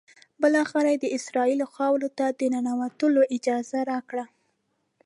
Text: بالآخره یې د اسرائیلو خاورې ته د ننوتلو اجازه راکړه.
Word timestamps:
بالآخره 0.41 0.89
یې 0.93 0.97
د 1.01 1.05
اسرائیلو 1.17 1.65
خاورې 1.75 2.09
ته 2.17 2.25
د 2.39 2.41
ننوتلو 2.53 3.21
اجازه 3.35 3.79
راکړه. 3.91 4.25